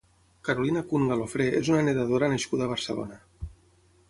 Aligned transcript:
Carolina 0.47 0.81
Kun 0.93 1.05
Galofré 1.11 1.47
és 1.59 1.71
una 1.75 1.83
nedadora 1.91 2.31
nascuda 2.35 2.69
a 2.69 2.73
Barcelona. 2.77 3.23